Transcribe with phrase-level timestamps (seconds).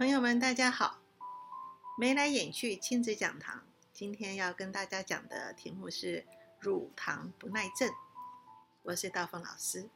[0.00, 1.02] 朋友们，大家好！
[1.98, 6.26] 眉来眼去亲子讲堂，今天要跟大家讲的题目是
[6.58, 7.92] 乳糖不耐症。
[8.84, 9.90] 我是道凤老师。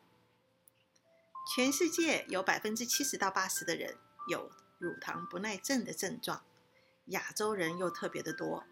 [1.57, 3.96] 全世界有百分之七十到八十的人
[4.29, 6.45] 有乳糖不耐症的症状，
[7.07, 8.64] 亚洲人又特别的多。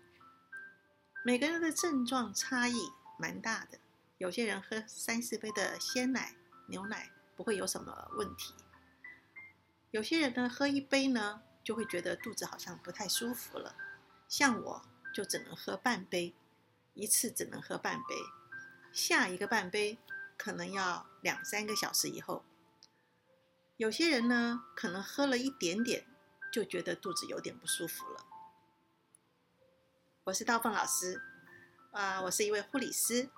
[1.24, 3.78] 每个人的症状差异蛮大的，
[4.18, 6.36] 有些人喝三四杯的鲜奶、
[6.66, 8.52] 牛奶不会有什么问题。
[9.92, 13.76] 有些人呢，喝一杯呢，就会觉得肚子好像不太舒服了。
[14.26, 16.34] 像我就只能喝半杯，
[16.94, 18.16] 一次只能喝半杯，
[18.90, 19.98] 下一个半杯
[20.38, 22.42] 可能要两三个小时以后。
[23.76, 26.06] 有些人呢，可能喝了一点点，
[26.50, 28.24] 就觉得肚子有点不舒服了。
[30.24, 31.20] 我是道凤老师，
[31.90, 33.28] 啊，我是一位护理师，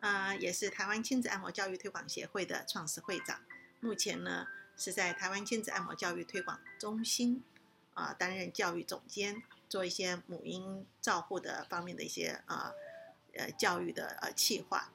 [0.00, 3.40] 啊，也是台湾亲子按摩教育推广协会的创始会长。
[3.80, 4.46] 目前呢。
[4.76, 7.42] 是在台湾亲子按摩教育推广中心
[7.94, 12.72] 啊担任教育总监，做一些母婴照护的方面的一些啊
[13.34, 14.92] 呃教育的呃企划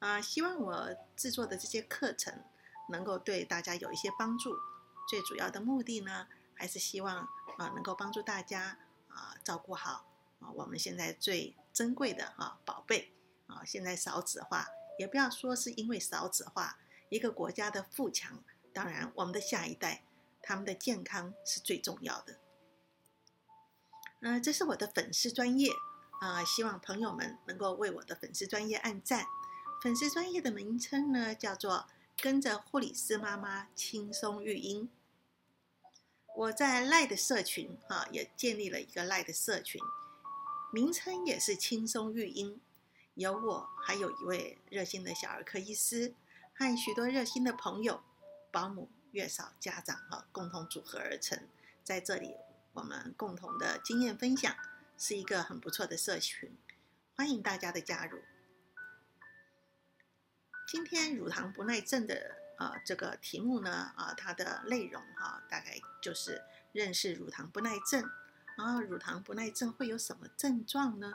[0.00, 2.42] 啊，希望我制作的这些课程
[2.90, 4.56] 能够对大家有一些帮助。
[5.08, 10.06] 最主要的目的呢，还是希望啊能够帮助大家啊照顾好
[10.40, 13.12] 啊我们现在最珍贵的啊宝贝
[13.46, 13.62] 啊。
[13.64, 14.66] 现在少子化，
[14.98, 16.78] 也不要说是因为少子化，
[17.10, 18.42] 一个国家的富强。
[18.74, 20.04] 当然，我们的下一代，
[20.42, 22.40] 他们的健康是最重要的。
[24.20, 25.70] 呃，这是我的粉丝专业
[26.20, 29.26] 啊，希望朋友们能够为我的粉丝专业按赞。
[29.80, 31.86] 粉丝专业的名称呢，叫做
[32.20, 34.90] “跟着护理师妈妈轻松育婴”。
[36.36, 39.80] 我在赖的社群啊，也建立了一个赖的社群，
[40.72, 42.60] 名称也是“轻松育婴”。
[43.14, 46.14] 有我，还有一位热心的小儿科医师，
[46.52, 48.02] 和许多热心的朋友。
[48.54, 51.36] 保姆、月嫂、家长哈，共同组合而成。
[51.82, 52.36] 在这里，
[52.72, 54.54] 我们共同的经验分享，
[54.96, 56.56] 是一个很不错的社群，
[57.16, 58.22] 欢迎大家的加入。
[60.68, 68.08] 今天乳糖不耐症的呃这个题目呢啊，它的内容哈，大概就是认识乳糖不耐症。
[68.56, 71.14] 啊，乳糖不耐症会有什么症状呢？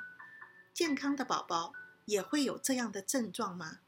[0.73, 1.71] 健康的宝宝
[2.03, 3.79] 也会有这样的症状吗？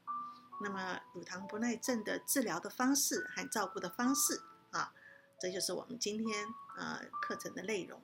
[0.60, 4.40] 那么，乳糖不耐症的治疗的方式和照顾的方式
[4.70, 4.94] 啊，
[5.40, 6.46] 这就是我们今天
[6.76, 8.00] 呃课程的内容。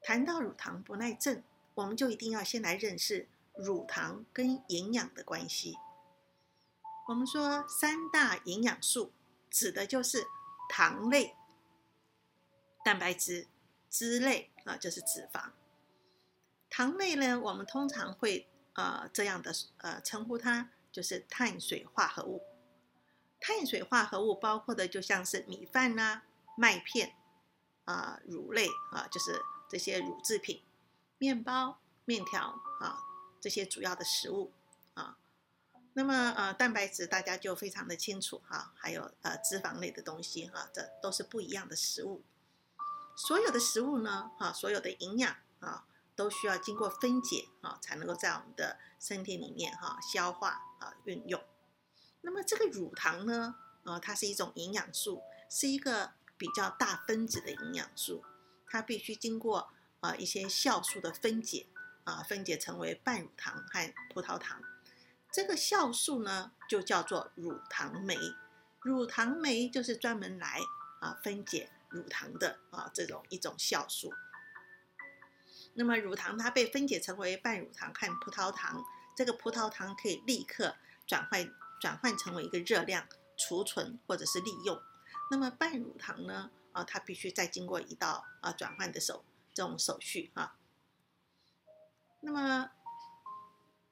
[0.00, 1.42] 谈到乳糖不耐症，
[1.74, 5.76] 我们就一定要先来认识乳糖跟营养的关系。
[7.08, 9.12] 我们说三大营养素，
[9.50, 10.24] 指的就是
[10.70, 11.36] 糖类、
[12.82, 13.46] 蛋白质、
[13.90, 15.50] 脂类啊，就是脂肪。
[16.70, 18.46] 糖类呢，我们通常会。
[18.74, 22.42] 呃，这样的呃称呼它就是碳水化合物。
[23.40, 26.22] 碳水化合物包括的就像是米饭呐、
[26.56, 27.14] 麦片
[27.84, 30.62] 啊、乳类啊，就是这些乳制品、
[31.18, 33.02] 面包、面条啊
[33.40, 34.52] 这些主要的食物
[34.94, 35.16] 啊。
[35.94, 42.22] 那么呃，蛋白质大家就非常的清楚哈，还有呃脂肪类的东西哈，这都是不一样的食物。
[43.16, 45.86] 所有的食物呢，哈，所有的营养啊。
[46.20, 51.42] 都需要经过分解啊，才能够在我们的身体里面哈消化啊运用。
[52.20, 53.54] 那么这个乳糖呢，
[53.84, 58.22] 啊，它是一种营养素，是一个比较大分子的营养素，
[58.66, 59.70] 它必须经过
[60.00, 61.68] 啊一些酵素的分解
[62.04, 64.60] 啊，分解成为半乳糖和葡萄糖。
[65.32, 68.14] 这个酵素呢，就叫做乳糖酶。
[68.82, 70.60] 乳糖酶就是专门来
[71.00, 74.12] 啊分解乳糖的啊这种一种酵素。
[75.80, 78.84] 那么乳糖它被分解成为半乳糖和葡萄糖，
[79.16, 80.76] 这个葡萄糖可以立刻
[81.06, 84.78] 转换转换成为一个热量储存或者是利用。
[85.30, 86.50] 那么半乳糖呢？
[86.72, 89.24] 啊，它必须再经过一道啊转换的手
[89.54, 90.54] 这种手续哈。
[92.20, 92.70] 那么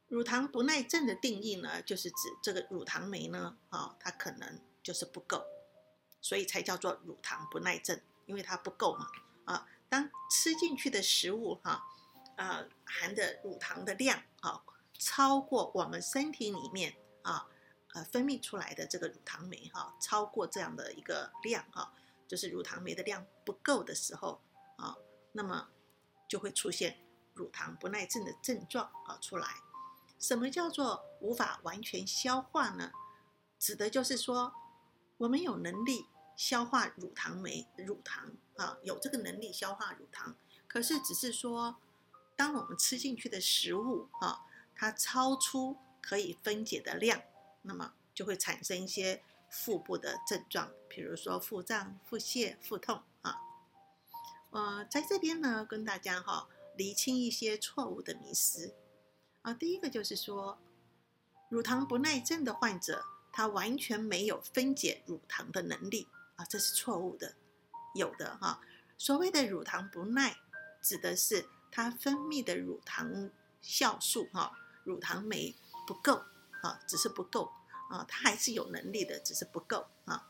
[0.09, 5.43] 乳糖不耐症的定义呢，就是指这个乳糖酶呢啊，它可能就是不够，
[6.20, 9.06] 所以才叫做乳糖不耐症，因为它不够嘛
[9.46, 9.67] 啊。
[9.88, 11.85] 当吃进去的食物哈，
[12.37, 14.62] 呃，含的乳糖的量啊，
[14.99, 17.49] 超过我们身体里面啊，
[17.94, 21.93] 呃，分泌出来的这个乳糖酶哈，超过这样的一个量哈，
[22.26, 24.43] 就是乳糖酶的量不够的时候
[24.76, 24.96] 啊，
[25.32, 25.69] 那么
[26.29, 26.99] 就会出现
[27.34, 29.49] 乳糖不耐症的症状啊出来。
[30.19, 32.91] 什么叫做无法完全消化呢？
[33.58, 34.52] 指的就是说，
[35.17, 36.06] 我们有能力
[36.37, 38.32] 消化乳糖酶乳糖。
[38.58, 41.76] 啊，有这个能力消化乳糖，可是只是说，
[42.37, 44.44] 当我们吃进去的食物啊，
[44.75, 47.22] 它超出可以分解的量，
[47.62, 53.38] 那么就会产生一些腹部的症状，比如说腹胀、腹泻、腹痛啊。
[54.50, 58.75] 呃，在这边呢，跟大家哈厘清一些错误的迷思
[59.43, 59.55] 啊。
[59.55, 60.58] 第一个就是说，
[61.49, 67.37] 乳糖不耐症的患者，他完全没有分解乳糖的能力啊，这是错误的。
[67.94, 68.61] 有的哈，
[68.96, 70.37] 所谓的乳糖不耐，
[70.82, 73.31] 指的是它分泌的乳糖
[73.62, 75.56] 酵素哈，乳糖酶
[75.87, 76.25] 不够
[76.62, 77.52] 啊，只是不够
[77.90, 80.29] 啊，它还是有能力的，只是不够啊。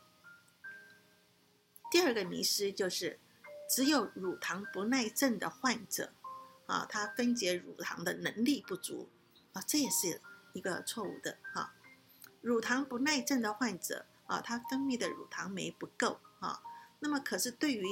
[1.91, 3.19] 第二个迷失就是，
[3.69, 6.13] 只有乳糖不耐症的患者
[6.67, 9.09] 啊，他分解乳糖的能力不足
[9.53, 10.21] 啊，这也是
[10.53, 11.73] 一个错误的哈。
[12.41, 16.61] 乳糖不耐症的患者啊，他分泌的乳糖酶不够啊。
[16.99, 17.85] 那么，可是对于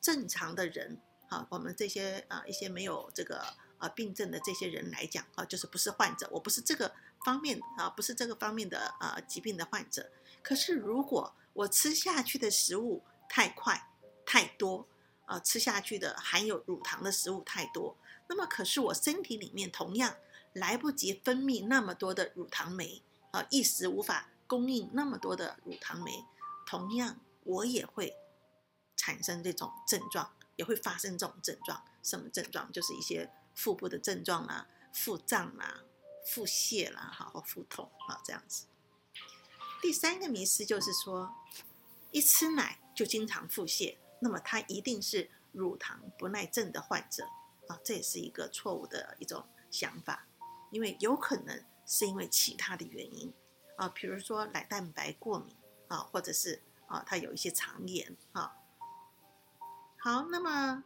[0.00, 3.42] 正常的人，啊，我们这些啊一些没有这个
[3.78, 6.92] 啊病症的这些人来讲，啊，就是不是患者，我不是这个
[7.24, 10.10] 方面啊，不是这个方面的啊疾病的患者。
[10.42, 13.90] 可是如果我吃下去的食物太快、
[14.24, 14.86] 太多，
[15.24, 17.96] 啊，吃下去的含有乳糖的食物太多，
[18.28, 20.14] 那么可是我身体里面同样
[20.52, 26.24] 来不及分泌那么多的乳糖酶，啊，一时无法供应那么多的乳糖酶，
[26.66, 28.14] 同样我也会。
[29.06, 31.80] 产生这种症状，也会发生这种症状。
[32.02, 32.72] 什么症状？
[32.72, 35.84] 就是一些腹部的症状啦，腹胀啦，
[36.26, 38.66] 腹泻啦，哈，或腹痛啊，这样子。
[39.80, 41.32] 第三个迷思就是说，
[42.10, 47.24] 一吃奶就经常腹泻，那么他一定是乳糖不耐症的患者
[47.68, 50.26] 啊，这也是一个错误的一种想法，
[50.72, 53.32] 因为有可能是因为其他的原因
[53.76, 55.54] 啊，比如说奶蛋白过敏
[55.86, 58.56] 啊，或者是啊，他有一些肠炎啊。
[60.06, 60.84] 好，那么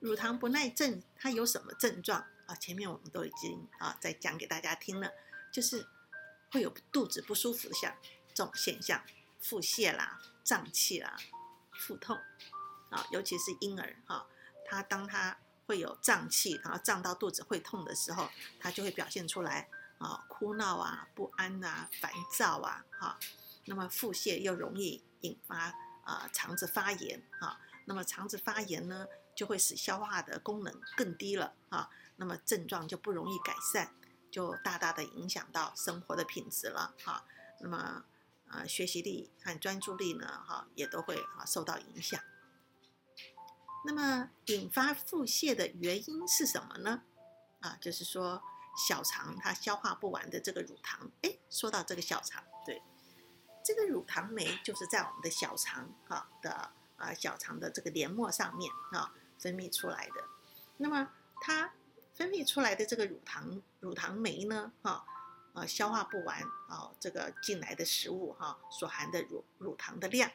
[0.00, 2.56] 乳糖不耐症它有什么症状啊？
[2.56, 5.12] 前面我们都已经啊在讲给大家听了，
[5.52, 5.86] 就是
[6.50, 7.96] 会有肚子不舒服的像
[8.34, 9.00] 这种现象，
[9.40, 11.16] 腹泻啦、胀气啦、
[11.70, 12.18] 腹痛
[12.90, 14.26] 啊，尤其是婴儿哈，
[14.66, 15.38] 他当他
[15.68, 18.28] 会有胀气，然后胀到肚子会痛的时候，
[18.58, 19.68] 他就会表现出来
[19.98, 23.20] 啊，哭闹啊、不安啊、烦躁啊，哈，
[23.66, 25.72] 那么腹泻又容易引发
[26.02, 27.60] 啊肠子发炎啊。
[27.88, 33.94] 那么肠子发炎呢，就会使消化的功能更低了啊，那么症状就不容易改善，
[34.30, 37.24] 就大大的影响到生活的品质了哈。
[37.60, 38.04] 那么
[38.50, 42.20] 呃，学习力和专注力呢，哈，也都会啊受到影响。
[43.86, 47.04] 那么引发腹泻的原因是什么呢？
[47.60, 48.42] 啊，就是说
[48.86, 51.10] 小肠它消化不完的这个乳糖。
[51.22, 52.82] 哎，说到这个小肠，对，
[53.64, 56.72] 这个乳糖酶就是在我们的小肠哈的。
[56.98, 60.24] 啊，小肠的这个黏膜上面啊分泌出来的，
[60.78, 61.08] 那么
[61.40, 61.72] 它
[62.12, 65.04] 分泌出来的这个乳糖乳糖酶呢，哈，
[65.54, 70.28] 呃，消化不完啊，这个进来的食物哈所含的乳乳糖的量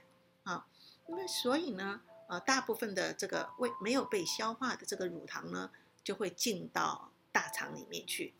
[0.43, 0.65] 啊，
[1.07, 1.99] 那么所以呢，
[2.29, 5.69] 呃，大部分的这个未没有被消化的这个乳糖呢，
[6.01, 8.33] 就会进到大肠里面去，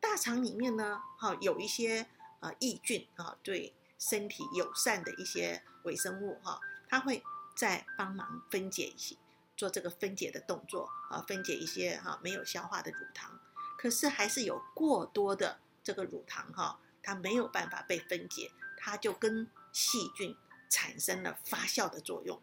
[0.00, 2.06] 大肠里面呢，哈，有一些
[2.40, 6.58] 呃益菌啊，对身体友善的一些微生物哈，
[6.88, 7.22] 它会。
[7.60, 9.18] 再帮忙分解一些，
[9.54, 13.38] 做这个分解的动作啊，分解一些哈没有消化的乳糖，
[13.76, 20.34] 可是还是有过多的这个乳糖哈，它没有办法被分解，它就跟细菌
[20.70, 22.40] 产生了发酵的作用。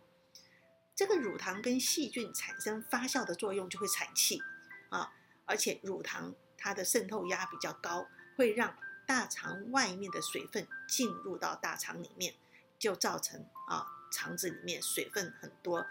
[0.94, 4.44] 这个乳糖跟细菌产生发酵的作用，就会产气
[4.92, 5.12] 啊，
[5.46, 8.78] 而且乳糖它的渗透压比较高，会让
[9.08, 12.36] 大肠外面的水分进入到大肠里面，
[12.78, 13.97] 就造成啊。
[14.12, 15.86] 肠子里面水分很多，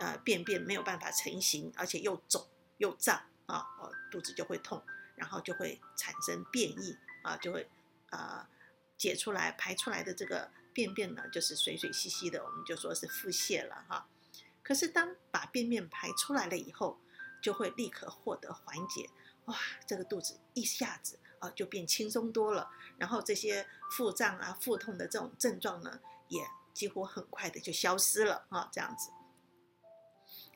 [0.00, 2.46] 呃，便便没有办法成型，而且又肿
[2.78, 4.82] 又胀啊，哦，肚子就会痛，
[5.16, 7.68] 然后就会产生便意啊，就会
[8.10, 8.46] 呃
[8.96, 14.08] 解出来排出来的这个便便呢，就是水水稀稀的，我们就说是腹泻了哈。
[14.62, 17.00] 可是当把便便排出来了以后，
[17.42, 19.10] 就会立刻获得缓解，
[19.46, 26.40] 哇，这个肚子一下子啊就变轻松多了，然后这些腹胀啊、腹痛的这种症状呢也。
[26.72, 29.10] 几乎很快的就消失了啊，这样子。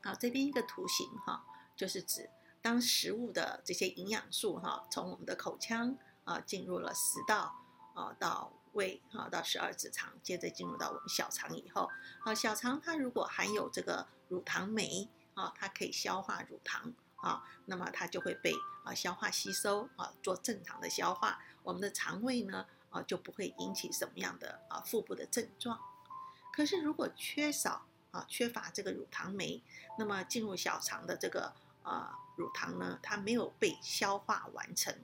[0.00, 1.44] 好，这边一个图形哈，
[1.76, 2.30] 就是指
[2.62, 7.52] 当食物的这些营养素哈，从我们的口腔啊进入了食道
[7.94, 16.92] 啊到胃啊到十二指肠，接着进入到我们小肠以后，啊小肠它如果含有这个乳糖酶啊，它可以消化乳糖
[17.24, 18.54] 啊，那么它就会被
[18.84, 25.80] 啊消化吸收啊做正常的消化，我们的肠胃呢啊就不会引起什么样的啊腹部的症状。
[26.52, 29.62] 可是，如果缺少啊，缺乏这个乳糖酶，
[29.98, 34.94] 那么进入小肠的这个啊乳糖呢，它没有被消化完成，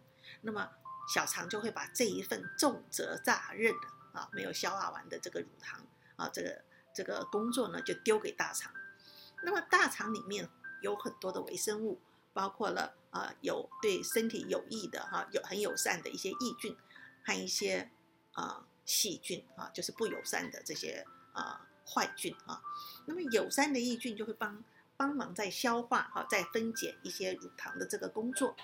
[0.42, 0.68] 那么
[1.08, 3.74] 小肠就会把这一份重责大任
[4.12, 5.80] 啊，没有消化完的这个乳糖
[6.16, 6.62] 啊，这个
[6.94, 8.70] 这个工作呢就丢给大肠。
[9.42, 10.50] 那么大肠里面
[10.82, 12.00] 有很多的微生物，
[12.32, 16.76] 包括了啊有对身体有益的哈，有很友善的一些益菌
[17.24, 17.90] 和一些
[18.32, 22.62] 啊细菌啊，就是不友善的这些啊坏菌啊。
[23.06, 24.62] 那么友善的益菌就会帮
[24.96, 28.56] 帮忙在消化哈，在分解一些乳糖的这个工作。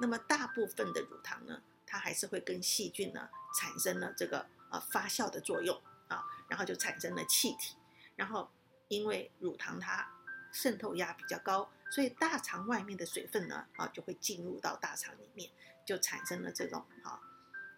[0.00, 7.76] 那么大部分的乳糖呢，它还是会跟细菌呢产生了这个呃发酵的作用啊，然后就产生了气体，
[8.16, 8.50] 然后
[8.88, 10.10] 因为乳糖它
[10.52, 15.50] 渗透压比较高，所以大肠外面的水分呢啊就会进入到大肠里面，
[15.84, 17.20] 就产生了这种啊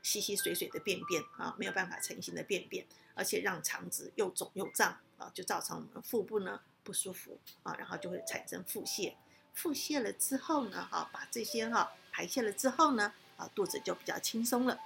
[0.03, 9.15] 稀稀水水的便便啊没有办法成型的便便，而且让肠子又肿又胀啊，就造成我们腹部呢不舒服啊，然后就会产生腹泻。
[9.55, 14.79] 腹泻了之后呢，哈把这些哈排泄了之后呢，啊肚子就比较轻松了。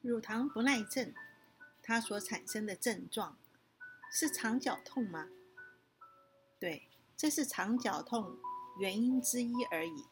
[0.00, 1.14] 乳糖不耐症，
[1.82, 3.38] 它所产生的症状。
[4.16, 5.26] 是肠绞痛吗？
[6.60, 6.84] 对，
[7.16, 8.38] 这是肠绞痛
[8.78, 10.04] 原因之一而已。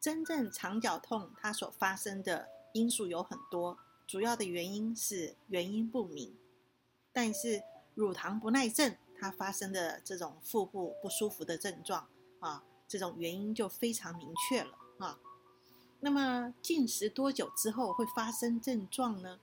[0.00, 6.34] 真正肠绞痛它所发生的因素有很多，主要的原因是原因不明。
[7.12, 7.62] 但是
[7.94, 12.08] 乳糖不耐症它发生的这种腹部不舒服的症状
[12.40, 15.20] 啊，这种原因就非常明确了啊。
[16.00, 19.38] 那么进食多久之后会发生症状呢？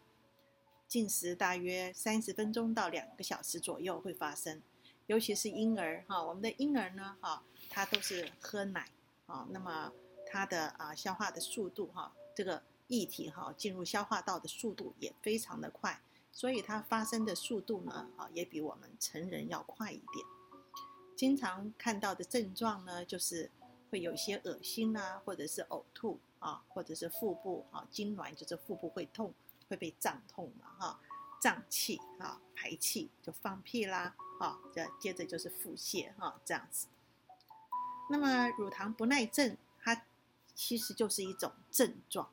[0.89, 4.59] 进食大约三十分钟到两个小时左右会发生，
[5.05, 8.89] 尤其是婴儿哈，我们的婴儿呢哈，他都是喝奶
[9.27, 9.93] 啊，那么
[10.25, 20.25] 他的啊消化的速度哈，这个液体哈进入消化道的速度也非常的快，所以它发生的速度呢啊也比我们成人要快一点。
[21.15, 23.51] 经常看到的症状呢，就是
[23.91, 29.31] 会有一些恶心啊，或者是呕吐啊，或者是腹部啊痉挛，就是腹部会痛。
[29.69, 30.73] 会被胀痛嘛？
[30.77, 30.99] 哈，
[31.39, 36.87] 胀气哈，排气就放屁啦，啊，这接着就是腹泻哈，这样子。
[38.09, 40.03] 那么乳糖不耐症，它
[40.55, 42.27] 其实就是一种症状。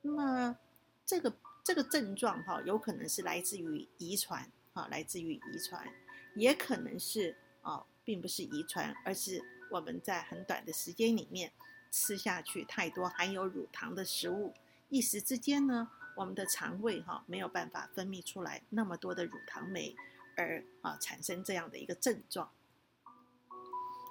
[0.00, 0.56] 那么
[1.04, 5.86] 这个这个症状哈，有可能是来自于遗传啊，来自于遗传，
[6.34, 11.52] 也可能是啊，并不是遗传，而是我们在很短的时间里面
[11.90, 14.54] 吃下去太多含有乳糖的食物，
[14.88, 15.90] 一时之间呢。
[16.20, 19.96] 我们的肠胃哈没有办法分泌出来那么多的乳糖酶，
[20.36, 22.50] 而啊产生这样的一个症状。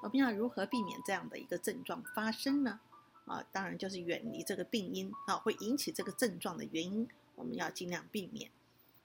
[0.02, 2.80] 我们要如何避免这样的一个症状发生呢？
[3.26, 8.50] 啊，当然就是远离这个病因啊，会引起这个症状的原因，我们要尽量避免。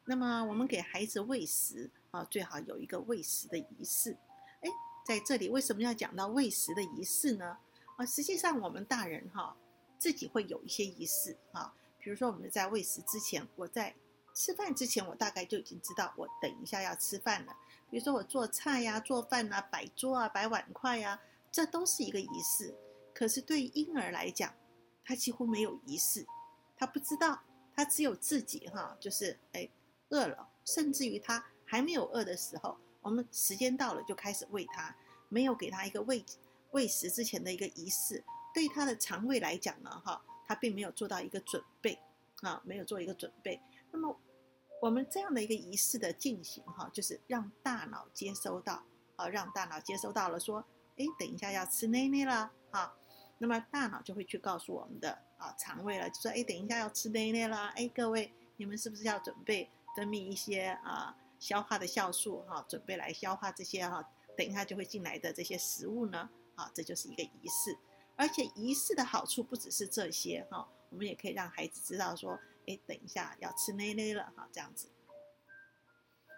[0.06, 4.16] 那么我们给孩子喂食啊，最好有一个喂食的仪式。
[4.62, 4.70] 哎，
[5.04, 7.58] 在这里为什么要讲到喂食的仪式呢？
[7.98, 9.54] 啊，实际上我们大人哈
[9.98, 11.74] 自己会有一些仪式啊。
[12.04, 13.94] 比如说，我们在喂食之前，我在
[14.34, 17.56] 吃饭之前，我大概就已经知道我等一下要吃饭了。
[17.88, 21.18] 比如说，我做菜呀、做饭啊、摆桌啊、摆碗筷呀，
[21.50, 22.74] 这都是一个仪式。
[23.14, 24.52] 可是对婴儿来讲，
[25.02, 26.26] 他几乎没有仪式，
[26.76, 27.40] 他不知道，
[27.74, 29.66] 他只有自己哈，就是哎
[30.10, 34.94] 饿了，甚至于他还没有饿的时候，我们时间到了就开始喂他，
[35.30, 36.22] 没有给他一个喂
[36.72, 40.22] 喂食之前的一个仪式，对他的肠胃来讲呢，哈。
[40.46, 41.98] 他并没有做到一个准备，
[42.42, 43.60] 啊，没有做一个准备。
[43.90, 44.18] 那么，
[44.80, 48.82] 我们这样的一个仪式的进行，哈，就是让大脑接收到，
[49.16, 50.64] 啊，让大脑接收到了，说，
[50.96, 52.94] 哎，等一下要吃奶奶了，啊，
[53.38, 66.28] 那么大脑就会去告诉我们的啊肠胃了，就说，哎，等一下要吃奶奶了，哎，各位，你们是不是要准备分泌一些啊消化的酵素，哈，准备来消化这些哈，等一下就会进来的这些食物呢？
[66.56, 67.76] 啊，这就是一个仪式。
[68.16, 74.88] 而且仪式的好处不只是这些哈，我们也可以让孩子知道说，哎，等一下要吃奶奶了哈，这样子。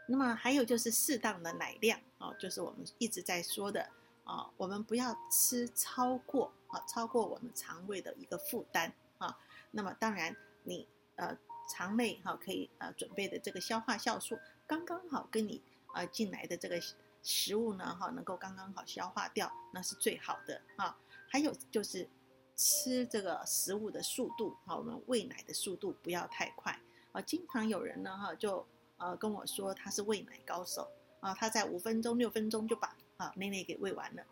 [0.09, 3.91] 那么还有就是适当的奶量哦，就是我们一直在说的
[4.25, 9.37] 啊，我们不要吃超过啊，超过我们肠胃的一个负担啊。
[9.73, 11.37] 那么当然你呃
[11.69, 15.61] 肠内哈可以呃准备的这个消化酵素刚刚好跟你
[15.93, 16.81] 呃进来的这个
[17.23, 20.97] 食物呢哈能够刚刚好消化掉，那是最好的啊。
[21.37, 22.09] 还有就是
[22.57, 26.81] 吃这个食物的速度啊，我们喂奶的速度不要太快
[27.13, 27.21] 啊。
[27.21, 28.67] 经常有人呢哈就
[28.97, 30.91] 呃跟我说他是喂奶高手
[31.21, 34.25] 啊，他在五分钟六分钟就把啊奶奶给喂完了。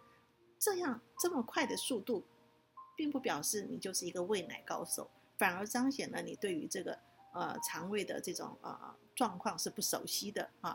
[0.58, 2.24] 这样这么快的速度，
[2.96, 6.98] 并不表示你就是一个喂奶高手，反而彰显了你对于这个
[7.34, 10.74] 呃肠胃的这种呃状况是不熟悉的啊。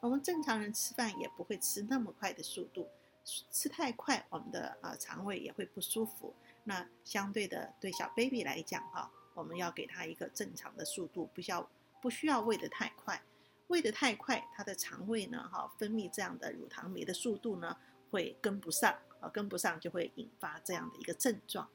[0.00, 2.86] 我们正常人吃饭也不会吃那么快的速度。
[3.24, 6.34] 吃太快，我们的啊肠胃也会不舒服。
[6.64, 11.70] 那相对的，对小 baby 来讲哈，我们要给他一个正常的速度，不需要
[12.02, 13.22] 不需要喂得太快，
[13.68, 17.76] 喂得太快，他的肠胃呢，哈，分泌这样的乳糖酶的速度呢
[18.10, 21.68] 会跟不上，啊，跟不上就会引发这样的一个症状。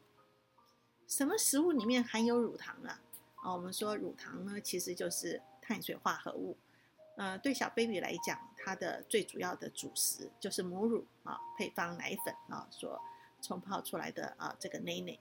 [1.07, 3.01] 什么食物里面含有乳糖啊？
[3.37, 6.57] 啊，我们说乳糖呢，其实就是碳水化合物。
[7.17, 13.01] 呃，对小 baby 来讲，它的最主要的主食就是母乳啊，配方奶粉啊所
[13.41, 15.17] 冲泡出来的啊这个奶奶。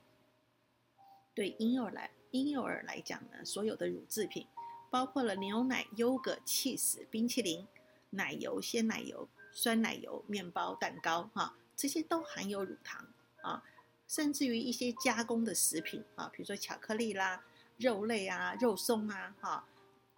[1.34, 4.44] 对婴幼儿来婴幼儿来讲呢，所有的乳制品，
[4.90, 7.64] 包括了牛奶、优格、cheese、冰淇淋、
[8.10, 13.06] 奶油、鲜奶油、酸奶油、面包、蛋糕哈，这些都含有乳糖
[13.42, 13.62] 啊，
[14.08, 17.44] 甚至于一些加工的食品啊，比如说巧克力啦、
[17.76, 19.64] 肉类啊、肉松啊哈。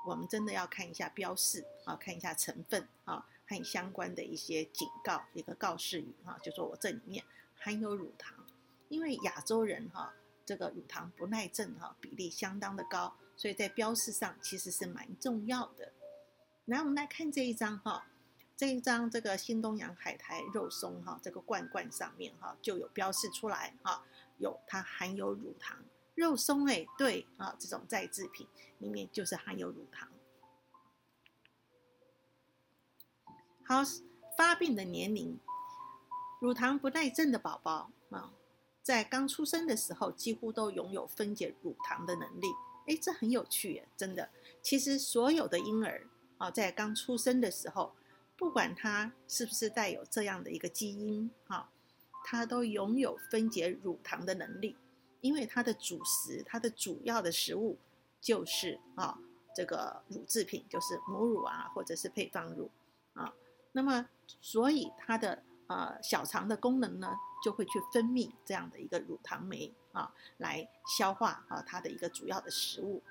[0.06, 7.24] 我们真的要看一下标示啊，看一下成分啊，和相关的一些警告，一个告示语啊，就说我这里面
[7.56, 8.46] 含有乳糖，
[8.88, 15.92] 因为亚洲人哈，这个乳糖不耐症哈比例相当的高，所以在标示上其实是蛮重要的。
[16.66, 18.06] 来，我们来看这一张哈，
[18.56, 24.04] 这一张这个新东阳海苔肉松哈，这个罐罐上面哈就有标示出来哈，
[24.38, 25.78] 有它含有乳糖。
[26.16, 30.08] 肉松哎，对啊，这种再制品里面就是含有乳糖。
[33.64, 33.82] 好，
[34.36, 35.38] 发病的年龄，
[36.40, 38.32] 乳糖不耐症的宝宝啊，
[38.82, 42.46] 在刚出生的时候几乎都拥有分解乳糖的能力。
[42.86, 44.30] 哎，这很有趣耶，真的。
[44.62, 46.06] 其实所有的婴儿
[46.38, 47.94] 啊，在刚出生的时候，
[48.38, 51.70] 不管他是不是带有这样的一个基因啊，
[52.24, 54.76] 他都拥有分解乳糖的能力。
[55.26, 57.76] 因为它的主食，它的主要的食物
[58.20, 59.18] 就是啊，
[59.56, 62.70] 这个乳制品，就是母乳啊，或者是配方乳
[63.14, 63.34] 啊。
[63.72, 64.08] 那么，
[64.40, 73.02] 所以它的呃小肠的功能呢，就会去分泌这样的一个乳糖酶啊，来消化啊它的一个主要的食物。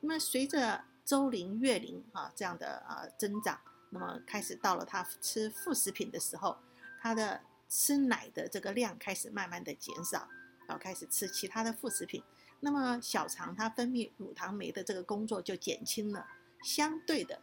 [0.00, 6.56] 那么，随着周龄、月龄啊这样的呃增长，那么开始到了他吃副食品的时候，
[7.02, 10.26] 他的吃奶的这个量开始慢慢的减少。
[10.66, 12.22] 然后开始吃其他的副食品，
[12.60, 16.26] 那么小肠它分泌乳糖酶的这个工作就减轻了，
[16.62, 17.42] 相对的，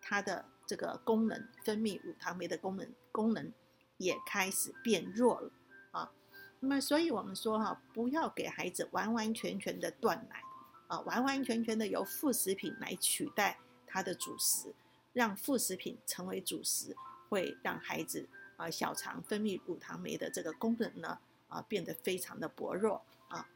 [0.00, 3.52] 它的这个功能分泌乳糖酶的功能功能
[3.96, 5.50] 也开始变弱了
[5.90, 6.12] 啊。
[6.60, 10.40] 那么所以我们说哈，不要给孩子完完全全的断奶
[10.86, 14.74] 啊，完完全全的由副食品来取代它的主食，
[15.12, 16.96] 让副食品成为主食，
[17.28, 21.18] 会让孩子啊小肠分泌乳糖酶的这个功能呢。
[21.48, 23.48] 啊，变得非常的薄弱啊。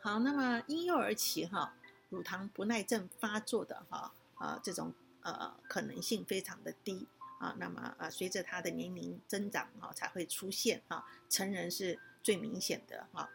[0.00, 1.74] 好，那么婴幼儿期哈，
[2.08, 7.08] 乳糖不耐症发作的哈啊，这种呃可能性非常的低
[7.40, 7.54] 啊。
[7.58, 11.04] 那么啊，随着他的年龄增长哈，才会出现啊。
[11.28, 13.28] 成人是最明显的哈。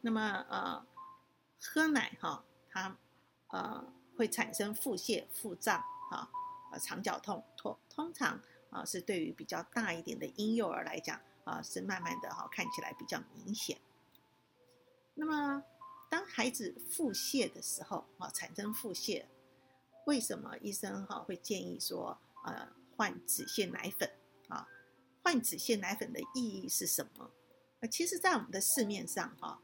[0.00, 0.86] 那么呃，
[1.60, 2.96] 喝奶哈，它
[3.48, 3.84] 呃
[4.16, 6.30] 会产生腹泻、腹胀啊，
[6.72, 11.20] 呃肠绞痛，通通常啊是对于比较大一点的婴幼儿来讲。
[11.44, 13.78] 啊，是慢慢的哈，看起来比较明显。
[15.14, 15.62] 那么，
[16.10, 19.24] 当孩子腹泻的时候啊，产生腹泻，
[20.06, 24.10] 为什么医生哈会建议说，呃，换止泻奶粉
[24.48, 24.66] 啊？
[25.22, 27.30] 换止泻奶粉的意义是什么？
[27.80, 29.60] 啊，其实，在我们的市面上哈，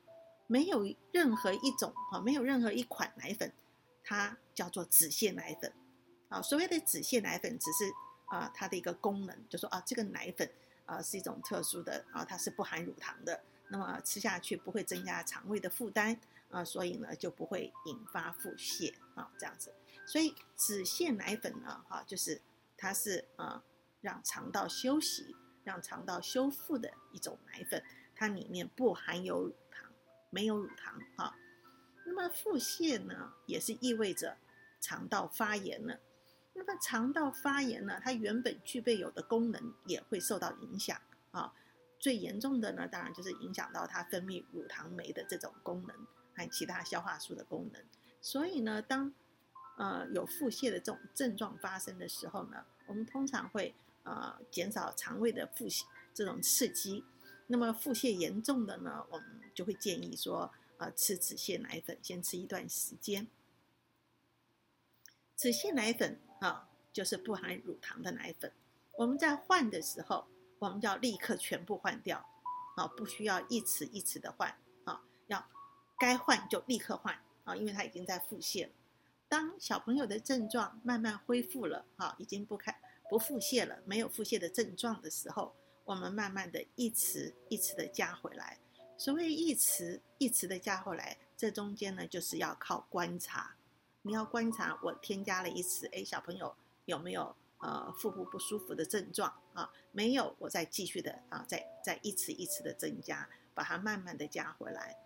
[0.46, 3.52] 没有任何一种哈，没有任何一款奶粉，
[4.04, 5.72] 它叫做止泻奶粉
[6.28, 6.42] 啊。
[6.42, 7.90] 所谓的止泻奶粉，只是
[8.26, 10.50] 啊，它的一个功能，就说啊，这个奶粉。
[10.90, 16.18] 啊，是一种特殊的啊，它是不含乳糖的，那么吃下去不会增加肠胃的负担
[16.50, 19.72] 啊，所以呢就不会引发腹泻啊，这样子。
[20.04, 22.42] 所以止泻奶粉呢，哈，就是
[22.76, 23.62] 它是啊
[24.00, 27.80] 让肠道休息、让肠道修复的一种奶粉，
[28.16, 29.88] 它里面不含有乳糖，
[30.30, 31.36] 没有乳糖哈。
[32.04, 34.36] 那么腹泻呢，也是意味着
[34.80, 36.00] 肠道发炎了。
[36.52, 41.54] 那么肠道发炎呢，它原本具备有的功能也会受到影响啊。
[41.98, 47.82] 最严重的呢，当然就是影响到它分泌乳糖酶的这种功能还有其他消化素的功能。
[48.20, 49.12] 所以呢，当
[49.76, 57.04] 呃有腹泻的这种症状发生的时候呢，我们通常会呃减少肠胃的腹泻这种刺激。
[57.46, 63.26] 那么腹泻严重的呢，我们就会建议说呃吃止泻奶粉，先吃一段时间。
[65.36, 66.18] 止泻奶粉。
[66.40, 68.52] 啊，就是不含乳糖的奶粉。
[68.98, 70.26] 我们在换的时候，
[70.58, 72.18] 我们要立刻全部换掉，
[72.76, 75.42] 啊，不需要一匙一匙的换，啊，要
[75.98, 78.72] 该换就立刻换，啊，因为它已经在腹泻了。
[79.28, 82.76] 当小朋友的症状慢慢恢复了，啊，已经不开
[83.08, 88.58] 不腹泻了，没有腹泻的症状的时候，我们慢慢的一匙一匙的加回来。
[88.98, 93.56] 所谓一匙一匙的加回来，这中间呢就是要靠观察，
[94.02, 96.54] 你要观察我添加了一次，哎，小朋友
[96.86, 99.70] 有没有呃腹部不舒服的症状啊？
[99.92, 104.96] 没有，我再继续的啊，再再一次一次的增加，把它慢慢的加回来。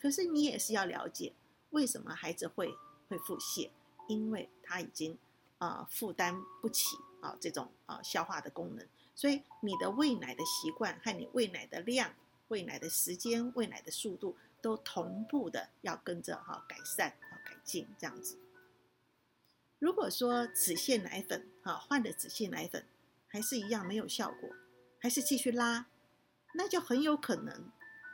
[0.00, 1.34] 可是你也是要了解，
[1.70, 2.74] 为什么孩子会
[3.08, 3.70] 会腹泻？
[4.06, 5.18] 因为他已经
[5.58, 12.14] 啊负担不起啊这种啊消化的功能，所以你的喂奶的习惯和你喂奶的量、
[12.48, 17.12] 喂奶的时间、喂奶的速度都同步的要跟着哈改善
[17.98, 18.38] 这样子。
[19.78, 22.86] 如果说止泻奶粉啊换了止泻奶粉
[23.28, 24.50] 还是一样没有效果，
[24.98, 25.86] 还是继续拉，
[26.54, 27.70] 那就很有可能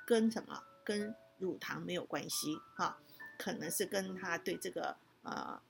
[0.06, 2.98] 跟什么跟乳糖没有关系哈，
[3.38, 5.60] 可能是跟他对这个呃。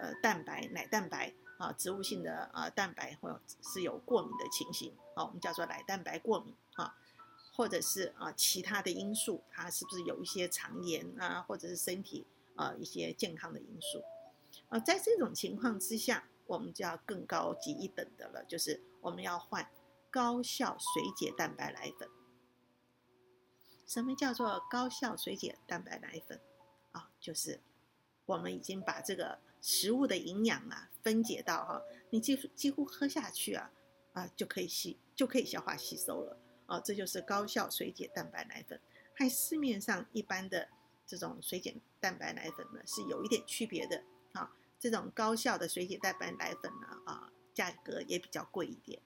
[0.00, 6.94] 呃，蛋白奶蛋白啊，植物性的呃蛋白或是有过敏的情形啊，我们叫做奶蛋白过敏啊，
[7.52, 12.24] 或者是啊其他的因素，它是不是有一些肠炎啊，或者是身体
[12.58, 14.02] 啊一些健康的因素
[14.68, 19.70] 啊，在这种情况之下，我们就要更高级一等的了，就是我们要换
[20.10, 22.06] 高效水解蛋白奶粉。
[23.86, 26.38] 什么叫做高效水解蛋白奶粉
[26.92, 27.10] 啊？
[27.18, 27.60] 就是
[28.26, 29.38] 我们已经把这个。
[29.60, 33.72] 食物的营养啊，分解到哈，你几乎几乎喝下去啊，
[34.12, 38.80] 啊就可以吸，就可以消化吸收了啊，这就是高效水解蛋白奶粉，
[39.16, 40.68] 和市面上一般的
[41.08, 44.54] 这种水解蛋白奶粉呢是有一点区别的啊。
[44.78, 49.02] 这种高效的水解蛋白奶粉呢啊，价格也比较贵一点。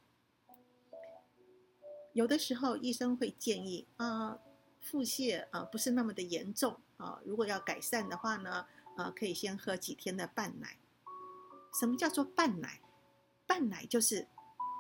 [2.13, 4.39] 有的时候医生会建议啊，
[4.83, 8.67] 腹泻啊不是那么的严重啊，如果要改善的话呢。
[8.95, 10.77] 啊，可以先喝几天的半奶。
[11.81, 12.83] 什么叫做半奶？
[13.47, 14.29] 半奶就是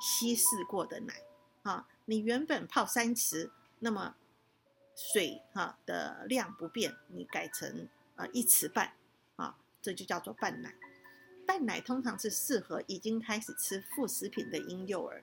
[0.02, 1.14] 稀释过的奶
[1.62, 1.88] 啊。
[2.04, 4.14] 你原本泡三匙，那么
[4.94, 8.92] 水哈的量不变，你改成呃一匙半
[9.36, 10.74] 啊，这就叫做半奶。
[11.46, 15.22] 半奶通常是适合已经开始吃副食品的婴幼儿。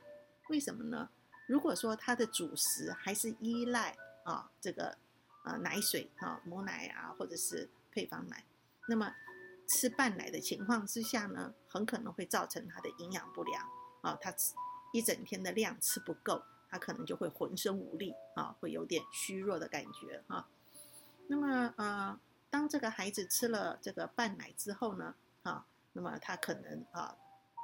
[0.49, 1.09] 为什么呢？
[1.47, 4.97] 如果说他的主食还是依赖啊这个
[5.45, 8.43] 呃奶水啊母奶啊或者是配方奶。
[8.87, 9.13] 那么，
[9.67, 13.63] 吃半奶的情况之下呢，很可能会造成他的营养不良
[14.01, 14.53] 啊，他吃
[14.91, 20.47] 一整天的量吃不够，他可能就会浑身无力啊，会有点虚弱的感觉啊。
[21.27, 27.15] 那么呃，当这个孩子吃了这个半奶之后呢，啊，那么他可能啊，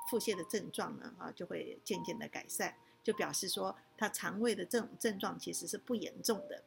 [0.10, 6.64] 腹泻的症状呢啊，就会渐渐的改善，就表示说他肠胃的这种症状其实是不严重的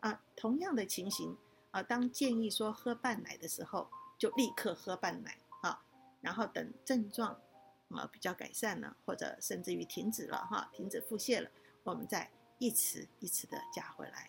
[0.00, 0.22] 啊。
[0.34, 1.36] 同样的情形。
[1.70, 5.82] 啊，当建议说喝半奶的时候，就立刻喝半奶啊，
[6.20, 7.40] 然后等症状
[7.88, 11.50] 啊比较改善了，或者甚至于停止了哈，停止腹泻了，
[11.84, 14.28] 我们再一匙一匙的加回来。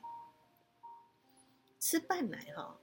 [1.80, 2.78] 吃半奶哈，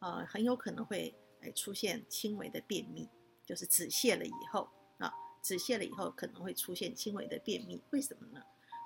[0.00, 3.08] 呃，很有可能会哎出现轻微的便秘，
[3.46, 8.42] 就是止泻了以后啊，止泻了以后可能会出现轻微的便秘，为什么呢？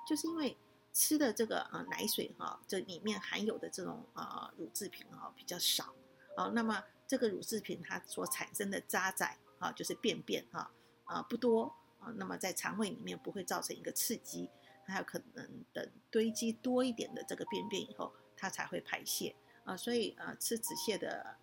[0.07, 0.55] 就是因为。
[0.91, 5.93] 吃的这个啊奶水哈，这里面含有的这种啊乳制品哈比较少
[6.35, 10.71] 啊，那么这个乳制品它所产生的渣滓啊，就是便便哈
[11.03, 14.49] 啊不多啊，那么在肠胃里面不会造成一个刺激，
[14.89, 21.35] 还有可能等堆积多一点的这个便便以后，它才会排泄啊，所以呃吃止泻的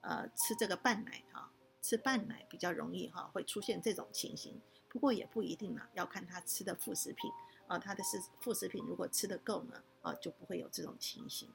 [0.00, 7.30] 呃吃这个半奶哈，吃半奶比较容易哈会出现这种情形，不过也不一定呢，要看他吃的副食品。
[7.68, 11.48] 啊，他的是副食品，如果吃的够呢，啊，就不会有这种情形。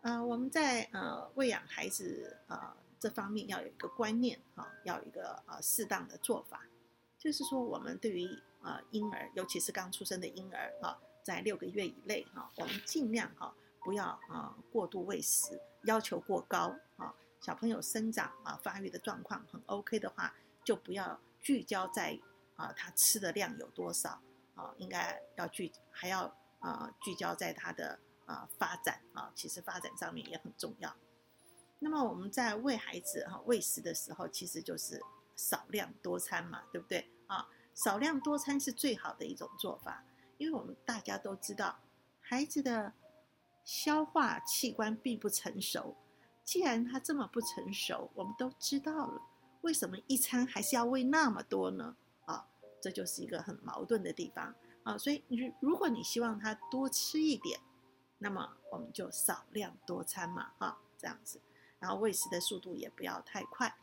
[0.00, 6.66] 呃，我们在呃喂养孩子啊这方面要有一个观念哈，要有一个呃适当的做法，
[7.16, 8.28] 就是说我们对于
[8.64, 17.14] 呃婴儿，尤其是刚出生的婴儿啊，在六个月以内哈，我们尽量哈不要啊过度喂食，要求过高啊。
[17.40, 22.18] 小朋友生长啊发育的状况很 OK 的话，就不要聚焦在。
[22.56, 24.10] 啊，他吃的量有多少？
[24.54, 30.94] 啊，应该要聚，还要啊聚焦在他的啊发展啊，其实发展上面也很重要。
[31.80, 35.02] 那么我们在喂孩子哈喂食的时候，其实就是
[35.34, 37.10] 少量多餐嘛，对不对？
[37.74, 40.04] 少量多餐是最好的一种做法，
[40.38, 41.80] 因为我们大家都知道，
[42.20, 42.92] 孩子的
[43.64, 45.96] 消化器官并不成熟。
[46.44, 49.20] 既然他这么不成熟，我们都知道了，
[49.62, 51.96] 为什么一餐还是要喂那么多呢？
[52.26, 52.46] 啊
[52.80, 57.58] 这就是一个很矛盾的地方啊，所以如如果你希望他多吃一点，
[58.18, 61.40] 那么我们就少量多餐嘛，哈，这样子，
[61.78, 63.74] 然后喂食的速度也不要太快。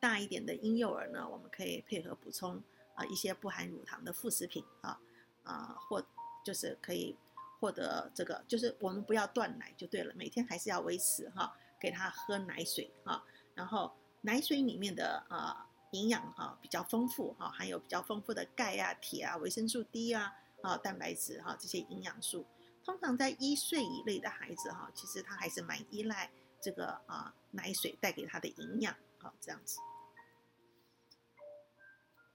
[0.00, 2.62] 大一点的婴幼儿呢，我们可以配合补充
[2.94, 4.98] 啊一些不含乳糖的副食品啊
[5.44, 6.04] 啊，或
[6.44, 7.14] 就是可以
[7.60, 13.22] 获得这个，就是我们不要断奶就对了，每天还是要维持哈，给他喝奶水哈，
[13.54, 20.32] 然后奶水里面的啊营养哈比较丰富哈，含有比较丰富的钙啊、铁啊、维生素 D 啊、
[20.62, 22.46] 啊蛋白质哈这些营养素。
[22.82, 26.30] 通常在一岁以内的孩子哈，其实他还是蛮依赖
[26.62, 29.78] 这个啊奶水带给他的营养啊这样子。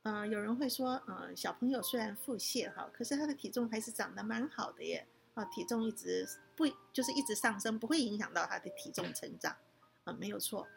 [0.05, 9.57] 嗯，有人会说，嗯，小朋友虽然腹泻哈，可是他的体重还是长得蛮好的耶，啊，体重一直不就是一直上升，不会影响到他的体重成长，
[10.03, 10.67] 啊，没有错。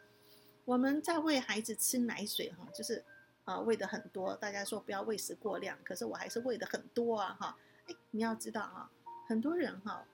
[0.65, 3.05] 我们在喂孩子吃奶水哈，就是
[3.45, 7.55] 啊喂的很多，大家说不要喂食过量，可是我还是喂的很多啊哈。
[7.85, 8.89] 哎，你要知道哈，
[9.27, 10.07] 很多人哈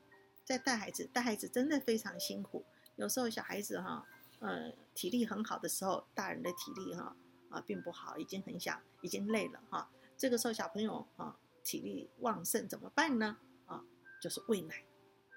[0.43, 2.65] 在带孩子，带孩子真的非常辛苦，
[2.97, 4.05] 有时候小孩子哈，
[4.39, 7.15] 呃，体力很好的时候，大人的体力哈。
[7.49, 9.89] 啊，并不好，已经很想，已经累了哈。
[10.17, 13.37] 这个时候小朋友啊，体力旺盛怎么办呢？
[13.65, 13.83] 啊，
[14.21, 14.83] 就是喂奶，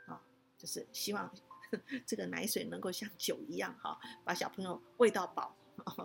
[0.06, 0.22] 啊，
[0.56, 1.32] 就是希望
[2.06, 5.56] 这个奶水能够像酒一样哈，把小朋友喂到饱，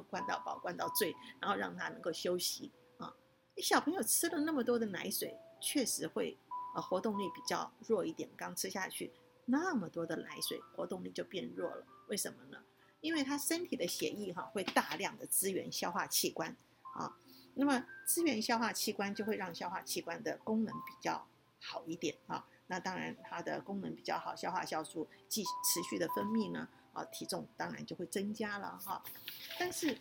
[0.10, 3.14] 灌到饱，灌到醉，然后让他能够休息啊。
[3.58, 6.38] 小朋友吃了那么多的奶水，确实会
[6.76, 8.30] 啊活动力比较弱一点。
[8.36, 9.14] 刚吃下去
[9.46, 11.86] 那么多的奶水，活动力就变弱了。
[12.08, 12.58] 为什么呢？
[13.04, 16.56] 因为他身体的血液哈会大量的支援消化器官
[16.96, 17.14] 啊，
[17.56, 21.28] 那么支援消化器官就会让消化器官的功能比较
[21.60, 22.48] 好一点啊。
[22.68, 29.04] 那当然它的功能比较好，消化酵素继持续的分泌呢啊，体重当然就会增加了哈。
[29.60, 30.00] 但是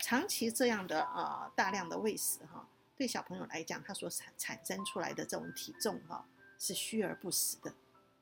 [0.00, 6.26] 长期这样的啊大量的喂食哈，对小朋友来讲，他所产产生出来的这种体重哈
[6.58, 7.72] 是虚而不实的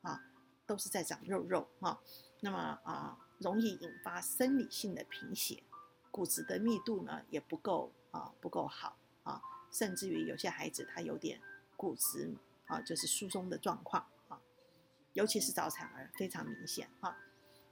[0.03, 0.23] 啊，
[0.67, 1.99] 都是在长肉肉哈。
[2.41, 3.19] 那么啊。
[3.39, 5.63] 容易引发生理性的贫血，
[6.11, 11.41] 骨质的密度呢也不够啊，不够好啊，甚至于有些孩子他有点
[11.77, 12.33] 骨质
[12.67, 14.41] 啊，就是疏松的状况啊，
[15.13, 17.17] 尤其是早产儿非常明显啊。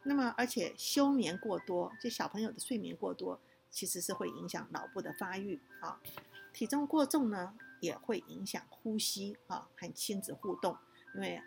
[0.03, 6.01] 那么而且休眠过多，就小朋友的睡眠过多，其实是会影响脑部的发育啊。
[6.53, 10.77] 体重过重呢，也会影响呼吸啊和亲子互动，
[11.15, 11.41] 因为。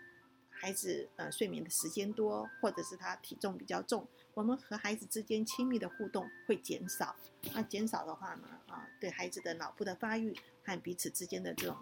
[0.55, 7.15] 孩子呃睡眠的时间多，或者是他体重比较重，我们和孩子之间亲密的互动会减少。
[7.53, 11.77] 那减少的话呢，啊，对孩子的脑部的发育和彼此之间的这种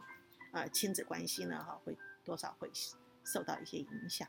[0.51, 2.69] 呃亲子关系呢，哈，会多少会
[3.23, 4.27] 受到一些影响。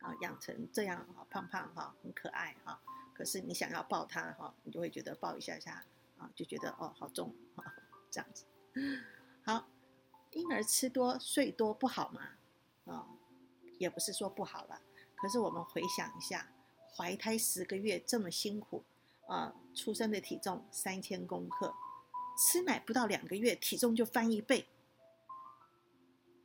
[0.00, 2.80] 啊，养成这样哈胖胖哈很可爱哈，
[3.12, 5.84] 可是你想要抱他哈，你就会觉得抱一下下
[6.16, 7.64] 啊，就觉得哦好重啊
[8.08, 8.44] 这样子。
[9.42, 9.68] 好，
[10.30, 12.37] 婴儿吃多睡多不好吗？
[12.88, 13.06] 啊，
[13.78, 14.80] 也不是说不好了，
[15.16, 16.50] 可是我们回想一下，
[16.96, 18.82] 怀胎十个月这么辛苦，
[19.28, 21.74] 啊，出生的体重三千公克，
[22.36, 24.66] 吃奶不到两个月，体重就翻一倍，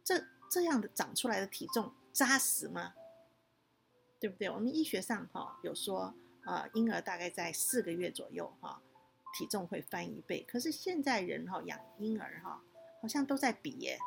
[0.03, 2.93] 这这样的长出来的体重扎实吗？
[4.19, 4.49] 对不对？
[4.49, 8.82] 我们医学上哈有说，啊，婴儿大概在四个月左右哈，
[9.38, 12.62] 体重会翻一倍，可是现在人哈养婴儿哈，
[13.01, 13.97] 好像都在比耶。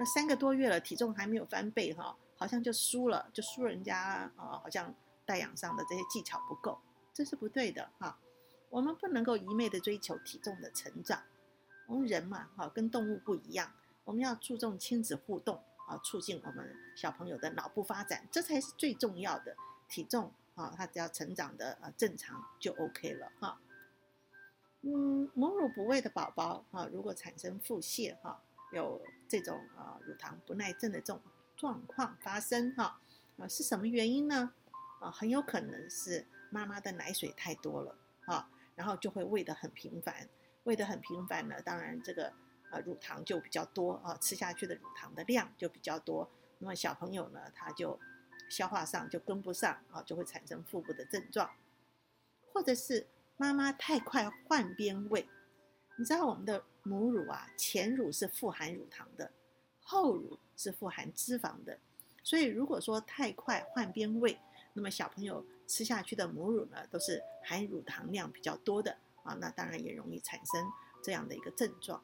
[0.00, 4.94] 那三个多月了，体重还没有翻倍哈，好像就输了，就输人家啊，好像
[5.26, 6.80] 带养上的这些技巧不够，
[7.12, 8.18] 这是不对的哈。
[8.70, 11.22] 我们不能够一昧的追求体重的成长，
[11.86, 13.70] 我们人嘛哈，跟动物不一样，
[14.04, 19.54] 我们要注重亲子互动啊，促进我们小朋友的脑部发展，这才是最重要的。
[19.86, 23.60] 体重啊，他只要成长的啊正常就 OK 了哈。
[24.80, 28.40] 嗯，母乳不喂的宝宝啊，如果产生腹泻哈。
[28.72, 31.20] 有这种啊乳糖不耐症的这种
[31.56, 33.00] 状况发生哈。
[33.38, 34.52] 啊是什么原因呢？
[35.00, 40.28] 啊很有可能是妈妈的奶水太多了啊，然后就会喂得很频繁，
[40.64, 42.30] 喂得很频繁呢，当然这个
[42.68, 47.98] 啊乳糖就比较多啊，吃下去的乳糖的量就比较多，那么小朋友呢他就
[48.50, 51.50] 消化上就跟不上啊，就会产生腹部的症状，
[52.52, 53.06] 或者是
[53.38, 55.26] 妈妈太快换边喂，
[56.00, 56.64] 你知道我们的。
[56.82, 59.30] 母乳啊，前乳是富含乳糖的，
[59.82, 61.78] 后乳是富含脂肪的，
[62.22, 64.40] 所以如果说太快换边喂，
[64.72, 72.02] 那么小朋友吃下去的母乳呢，都是含乳糖量比较多的啊，那当然也容易产生这样的一个症状。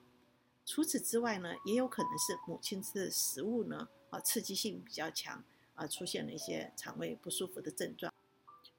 [0.67, 5.43] 除此之外呢，也有可能是母亲吃的食物呢，啊，刺激性比较强
[5.75, 8.13] 啊，出现了一些肠胃不舒服的症状。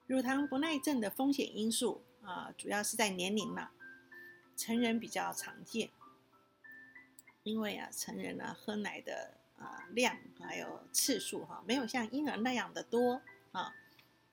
[0.06, 3.72] 乳糖不耐症的风险因素啊，主要是在年龄了。
[4.58, 5.88] 成人比较常见，
[7.44, 13.72] 因为啊，成人呢喝奶的啊量还有次数哈，没有像婴儿那样的多啊，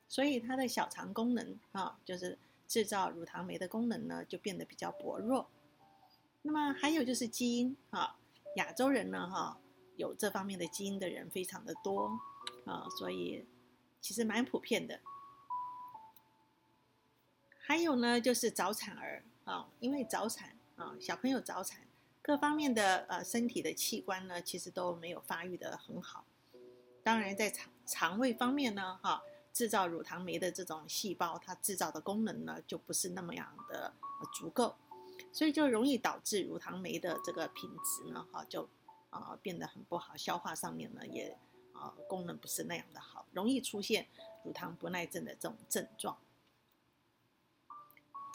[0.09, 5.47] 所以他的小肠功能啊，就是制造乳糖酶的功能呢，就变得比较薄弱。
[6.41, 8.17] 那么还有就是基因啊，
[8.55, 9.59] 亚洲人呢哈，
[9.95, 12.19] 有这方面的基因的人非常的多
[12.65, 13.45] 啊，所以
[14.01, 14.99] 其实蛮普遍的。
[17.59, 21.81] 还有呢，就是早产儿啊，因为早产啊，小朋友早产，
[22.21, 26.25] 各方面的呃身体的器官呢，其实都没有发育的很好。
[27.03, 29.21] 当然，在肠肠胃方面呢，哈，
[29.53, 33.93] 制造乳糖酶的这种细胞，它制造的功能呢，就不是那么样的
[34.33, 34.75] 足够，
[35.31, 38.67] 所以就容易导致乳糖酶的这个品质呢，哈，就
[39.11, 41.37] 啊变得很不好，消化上面呢也
[41.73, 44.07] 啊功能不是那样的好，容易出现
[44.43, 46.17] 乳糖不耐症的这种症状。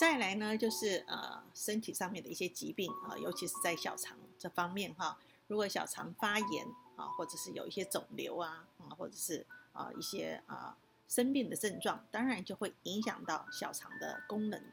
[0.01, 5.19] 再来呢，就是呃身体上面的一些疾病啊，尤其是在小肠这方面哈。
[5.47, 10.75] 如果小肠发炎啊，或者是有一些肿瘤啊，啊，或者是啊一些啊
[11.07, 14.65] 生病的症状，当然就会影响到小肠的功能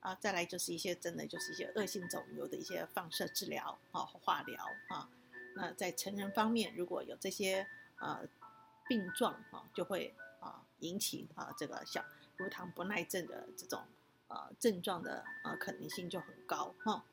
[0.00, 0.14] 啊。
[0.16, 5.08] 再来就是一些真的就是一些恶性肿瘤的一些放射治疗啊、化疗啊。
[5.54, 7.66] 那在成人方面，如果有这些
[8.00, 8.20] 呃
[8.86, 12.04] 病状啊，就会啊引起啊这个小
[12.36, 13.82] 乳糖不耐症的这种。
[14.28, 17.04] 呃，症状的呃可能性就很高哈。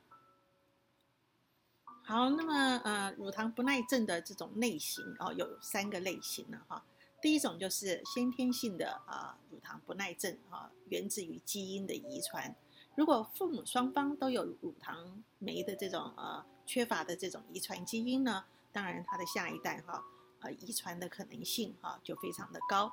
[2.05, 6.83] 好，那么呃，乳糖不耐症的这种类型哦，有三个类型了哈。
[7.21, 12.53] 第一种就是先天性的啊乳糖不耐症哈，源自于基因的遗传。
[12.95, 20.03] 如果父母双方都有乳糖酶的这种呃缺乏的这种遗传基因呢，当然他的下一代哈
[20.41, 22.91] 呃遗传的可能性哈就非常的高。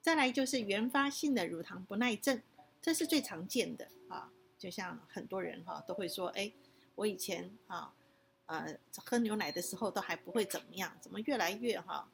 [0.00, 2.42] 再来就是原发性的乳糖不耐症。
[2.82, 6.52] 这是最常见的啊，就像很多人哈都会说，哎，
[6.96, 7.94] 我以前啊，
[8.46, 12.08] 呃，喝牛奶的时候都还不会怎么样，怎么越来越哈，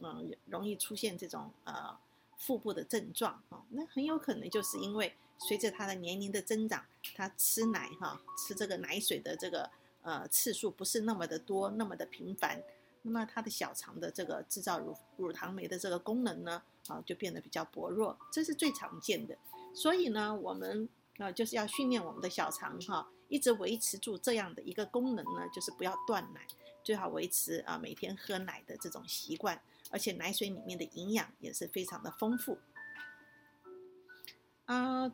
[0.00, 1.98] 嗯，容易出现这种呃
[2.38, 3.60] 腹部的症状啊？
[3.70, 9.68] 那很有可能就是因为随着他的年龄的增长，他吃奶哈，吃这个奶水的这个
[10.02, 12.62] 呃次数不是那么的多，那么的频繁，
[13.02, 19.36] 那么他的小肠的这个制造乳乳糖酶的这个功能呢，啊，就变得比较薄弱，这是最常见的。
[19.74, 26.46] 所以呢，我们呃就是要训练我们的小肠哈，一直维持住这样的一个功能呢，就是不要断奶，
[26.84, 32.58] 最好维持啊每天喝奶的这种习惯，而且奶水里面的营养也是非常的丰富。
[34.66, 35.12] 啊，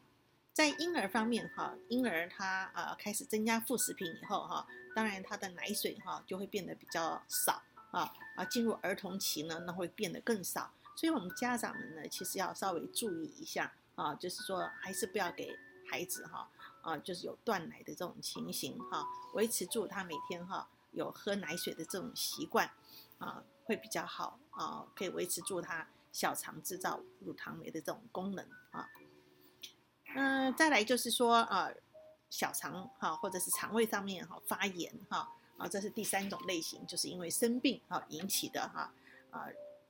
[0.52, 13.72] 在婴儿方面哈，婴儿他呃开始增加副食品以后哈，当然他的奶水哈就会变得比较少啊啊，进入儿童期呢，那会变得更少，所以我们家长们呢，其实要稍微注意一下。
[13.98, 15.58] 啊，就是说，还是不要给
[15.90, 16.48] 孩子哈，
[16.82, 22.70] 啊，就是有断奶的这种情形哈，维持住他每天哈有喝奶水的这种习惯，
[23.18, 28.88] 啊，会比较好啊，可以维持住他小肠制造乳糖酶的这种功能啊。
[30.14, 31.68] 嗯，再来就是说，啊，
[32.30, 38.92] 小肠哈或者是肠胃上面哈发炎哈，啊，这是第三种类型，就是因为生病哈引起的哈，
[39.32, 39.48] 啊。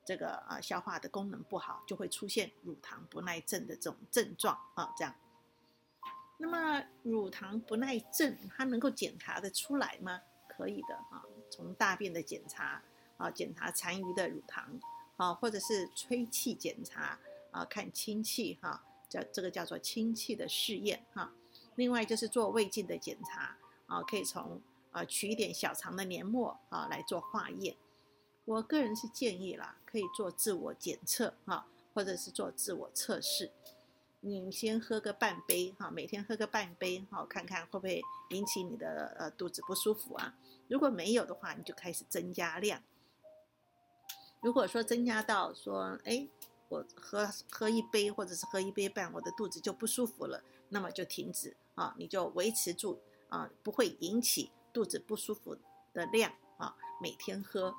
[0.09, 5.14] 这个啊，消化的功能不好，就会出现乳糖不耐症的这种症状啊，这样。
[6.38, 10.23] 那么乳糖不耐症它能够检查的出来吗？
[10.49, 12.83] 可以的啊，从大便的检查
[13.18, 14.81] 啊，检查残余的乳糖
[15.18, 17.18] 啊，或者是吹气检查
[17.51, 21.31] 啊，看氢气哈，叫这个叫做氢气的试验哈。
[21.75, 23.55] 另外就是做胃镜的检查
[23.87, 24.59] 啊，可以从
[24.90, 27.77] 啊取一点小肠的黏膜啊来做化验。
[28.49, 33.51] 我个人是建议啦，可以做自我检测哈，或者是做自我测试。
[34.21, 40.35] 你先喝个半杯哈，每天喝个半杯哈，看看会不会引起你的呃肚子不舒服啊？
[40.67, 42.83] 如果没有的话，你就开始增加量。
[44.41, 46.27] 如果说增加到说，哎，
[46.71, 55.55] 我喝喝一杯或者是喝一杯半，我的肚子就不舒服了，那么就停止啊，你就维持住啊，不会引起肚子不舒服
[55.93, 57.75] 的量啊，每天喝。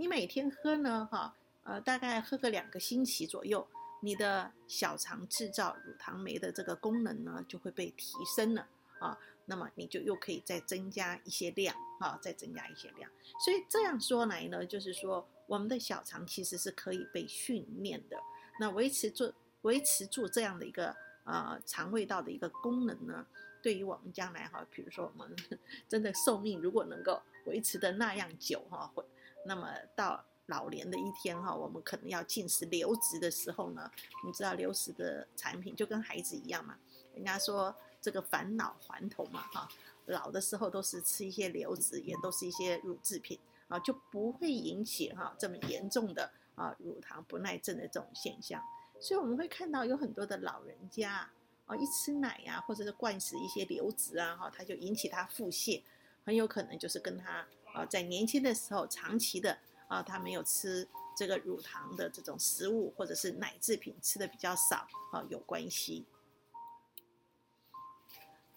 [0.00, 3.68] 你每天喝呢，哈，呃，大概喝个两个星期左右，
[4.00, 8.66] 你的小肠制造乳糖酶的这个功能呢，就会被提升了
[8.98, 9.18] 啊。
[9.44, 13.10] 那么你就又可以再增加一些量啊，再增加一些量。
[13.44, 18.16] 所以这样说来呢，就是说我们的小肠其实是可以被训练的。
[18.58, 23.26] 那维持住维持住这样的一个呃肠胃道的一个功能呢，
[23.60, 25.36] 对于我们将来哈，比如说我们
[25.86, 29.04] 真的寿命如果能够维持的那样久哈，会。
[29.44, 33.90] 那么到老年的一天哈，我们可能要进食流质的时候呢，
[34.24, 36.76] 你知道流食的产品就跟孩子一样嘛，
[37.14, 39.68] 人家说这个返老还童嘛哈，
[40.06, 43.38] 老的时候都是吃一些流质，也都是一些乳制品
[43.68, 48.62] 啊，就不会引起哈这么严重的啊乳糖不耐症的这种现象。
[49.00, 51.30] 所以我们会看到有很多的老人家
[51.66, 55.82] 啊，一吃奶呀，或者是灌食一些流质啊哈，他就引起他腹泻。
[56.22, 59.58] 很有可能就是跟他啊，在年轻的时候长期的
[59.88, 66.04] 啊，他没有吃这个乳糖的这种食物或者是奶制品吃的比较少啊，有关系。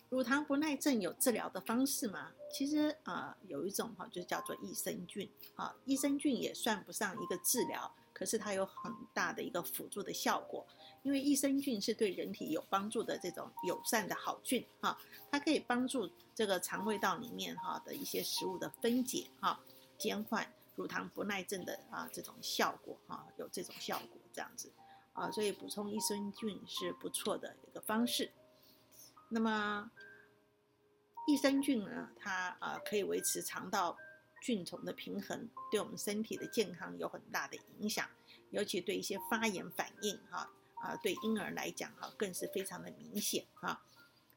[0.09, 2.33] 乳糖不耐症有治疗的方式吗？
[2.51, 10.67] 其实啊，有一种哈，就叫做益生菌啊，益生菌也算不上一个治疗，可是它有很大的一个辅助的效果。
[11.03, 14.97] 因为益生菌是对人体有帮助的这种友善的好菌哈，
[15.29, 19.59] 它可以帮助这个肠胃道里面哈的一些食物的分解哈，
[19.97, 24.71] 减缓乳糖不耐症的啊这种效果哈，有这种效果这样子
[25.11, 28.31] 啊，所以补充益生菌是不错的一个方式。
[29.29, 29.91] 那么
[31.27, 33.97] 益生菌呢，它啊可以维持肠道
[34.41, 38.09] 菌虫的平衡，对我们身体的健康有很大的影响，
[38.51, 40.49] 尤其对一些发炎反应哈
[40.83, 43.81] 啊，对婴儿来讲哈更是非常的明显哈。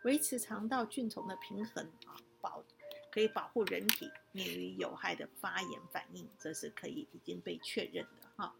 [0.05, 2.65] 维持肠道菌虫的平衡啊，保
[3.11, 8.55] 可以保护人体免于有害的发炎反应，这是可以已经被确认的哈。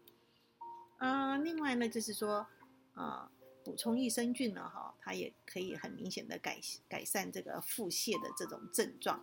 [0.99, 2.45] 嗯，另外呢就是说
[2.93, 3.31] 啊。
[3.63, 6.57] 补充益生菌呢，哈，它也可以很明显的改
[6.87, 9.21] 改善这个腹泻的这种症状。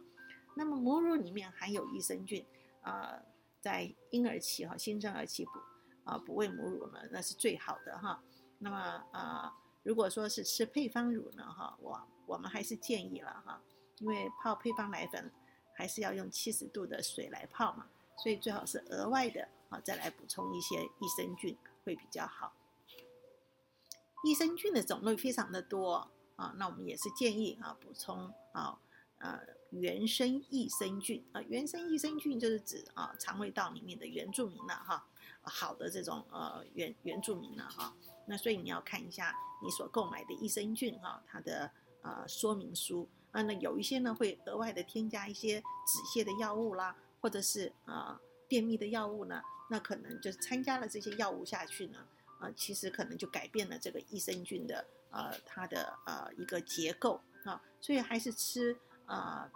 [0.55, 2.45] 那么母乳里面含有益生菌，
[2.83, 3.23] 啊，
[3.63, 5.53] 在婴儿期哈，新生儿期补
[6.05, 8.23] 啊补喂母乳呢，那是最好的哈。
[8.65, 8.79] 那么
[9.13, 13.61] 啊，如果说是吃配方乳呢，哈，我我们还是建议了哈，
[13.99, 15.31] 因为泡配方奶粉
[15.77, 17.87] 还是要用七十度的水来泡嘛，
[18.17, 21.55] 所以最好是额外的啊再来补充一些益生菌
[21.85, 22.55] 会比较好。
[24.25, 28.81] 益生菌的种类非常的多啊，那我们也是建议啊补充啊
[29.19, 29.41] 呃
[29.73, 35.07] 原生益生菌啊，原生益生菌就是指啊肠胃道里面的原住民了哈，
[35.45, 37.95] 好的这种呃原原住民了哈，
[38.27, 41.71] 那所以你要看一下你所购买的益生菌哈，它的
[42.03, 51.99] 呃说明书啊，那有一些呢会额外的添加一些止泻的药物啦，或者是啊便秘的药物呢，那可能就是参加了这些药物下去呢。
[52.41, 58.77] 啊，其实可能就改变了这个益生菌的呃它的呃一个结构啊，所以还是吃
[59.07, 59.49] 啊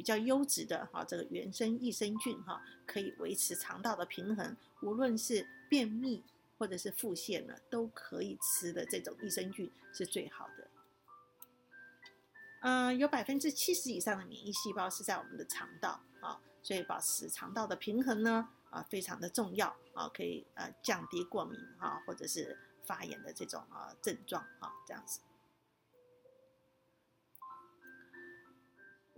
[0.00, 6.24] 比较优质的哈这个原生益生菌哈，可以维持肠道的平衡，无论是便秘
[6.56, 10.70] 或者是腹泻呢，都可以吃的这种益生菌是最好的。
[12.62, 18.48] 嗯，有百分之七十以上的免疫细胞是在我们的肠道啊，所以保持肠道的平衡呢。
[18.70, 25.20] 啊，非常的重要啊，可以呃降低过敏啊，或者是发炎的这种啊症状啊，这样子。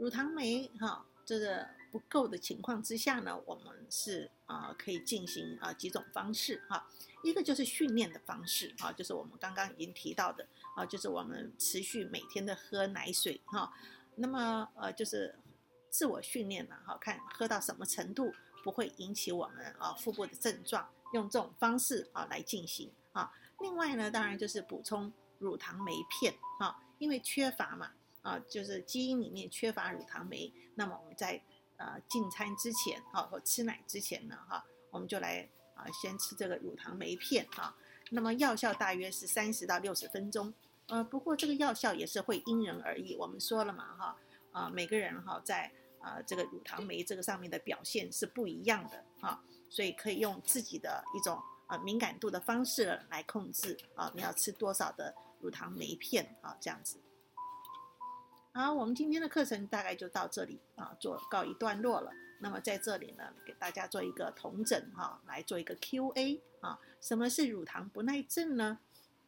[0.03, 6.85] 乳糖酶哈，这个不够的情况之下呢，我们是啊可以进行啊几种方式哈，
[7.23, 10.45] 一个就是训练的方式哈，就是我们刚刚已经提到的
[10.75, 13.73] 啊，就是我们持续每天的喝奶水哈，
[14.17, 15.33] 那么呃就是
[15.89, 18.35] 自我训练了哈，看喝到什么程度。
[18.65, 23.33] 不会引起我们啊腹部的症状，用这种方式啊来进行啊。
[23.59, 27.91] 另外呢，当然就是补充乳糖酶片啊，因为缺乏嘛
[28.23, 31.43] 啊，就是基因里面缺乏乳糖酶，那么我们在
[31.77, 37.77] 呃进餐之前啊或吃奶之前呢哈，我们就来啊先吃这个乳糖酶片啊。
[38.11, 40.55] 那么药效大约是三十到六十分钟，
[40.87, 43.15] 呃，不过这个药效也是会因人而异。
[43.17, 44.17] 我们说了嘛哈
[44.53, 45.71] 啊，每个人哈在。
[46.03, 56.99] 啊，这个乳糖酶这个上面的表现是不一样的啊，所以可以用自己的一种啊敏感度的方式来控制啊，你要吃多少的乳糖酶片啊，这样子。
[58.55, 62.13] 好，我们今天的课程大概就到这里啊，做告一段落了。
[62.41, 68.79] 那么在这里呢，给大家做一个同诊哈，来做一个 Q&A 啊，什么是乳糖不耐症呢？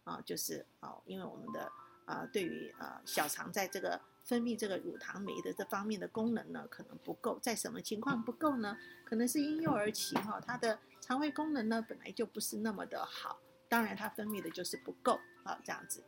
[0.04, 1.72] 啊，就是啊，因为我们的
[2.04, 7.38] 啊，对于啊小肠在这个分泌这个乳糖酶的这方面的功能呢，可能不够。
[7.40, 8.76] 在什么情况不够呢？
[9.06, 16.04] 可能是婴幼儿期哈，它的肠胃功能呢本来就不是那么的好，当然它分泌的就是不够啊，这样子。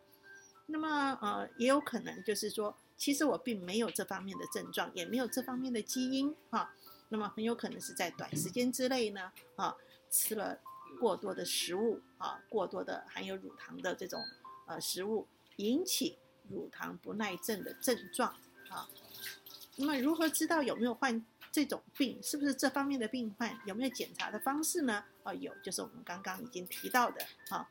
[0.67, 6.75] 那么呃，也有可能就是说，其实我并没有这方面的症状，也没有这方面的基因哈。
[7.09, 9.77] 那么很有可能是在短时间之内呢啊，
[10.11, 10.59] 吃了
[10.99, 14.21] 过多的食物啊，过多的含有乳糖的这种
[14.67, 15.27] 呃食物
[15.57, 16.19] 引起。
[16.49, 18.33] 乳糖不耐症的症状
[18.69, 18.89] 啊，
[19.75, 22.23] 那么如何知道有没有患这种病？
[22.23, 23.59] 是不是这方面的病患？
[23.67, 25.03] 有没有检查的方式呢？
[25.25, 27.69] 啊，有，就是我们刚刚已经提到的啊，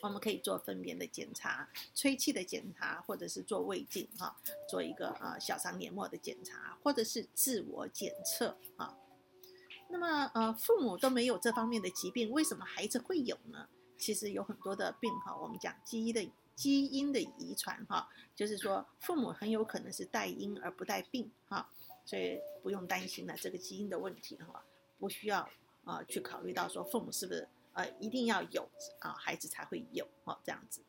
[0.00, 4.36] 我们可以做粪便的检查、吹气的检查，或者是做胃镜哈，
[4.68, 8.96] 做一个呃小肠黏膜的检查，或者是自我检测啊。
[9.88, 13.68] 那么呃，父母都没有这方面的疾病，为什么孩子会有呢？
[13.98, 16.30] 其实有很多的病哈，我们讲基因的。
[16.58, 21.70] 基因的遗传哈，就是说父母很有可能是带因而不带病哈，
[22.04, 24.64] 所以不用担心了这个基因的问题哈，
[24.98, 25.48] 不需要
[25.84, 27.48] 啊去考虑到说父母是不是
[27.78, 28.68] 呃一定要有
[28.98, 30.82] 啊孩子才会有哦这样子。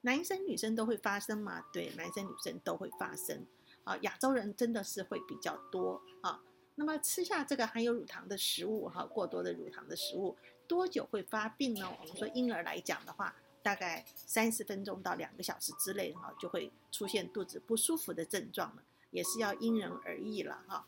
[0.00, 1.62] 男生女生都会发生吗？
[1.70, 3.46] 对，男生女生都会发生
[3.84, 3.96] 啊。
[3.98, 6.40] 亚洲人真的是会比较多啊。
[6.76, 11.86] 那么吃下这个含有乳糖的食物哈，过多的乳糖的食物多久会发病呢？
[12.00, 20.86] 我们说婴儿来讲的话，大概三十分钟到两个小时之内哈，就会出现肚子不舒服的症状了，也是要因人而异了哈。